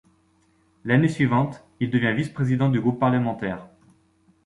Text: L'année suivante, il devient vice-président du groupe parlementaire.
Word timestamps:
L'année 0.83 1.09
suivante, 1.09 1.63
il 1.79 1.91
devient 1.91 2.15
vice-président 2.17 2.69
du 2.71 2.81
groupe 2.81 2.99
parlementaire. 2.99 3.67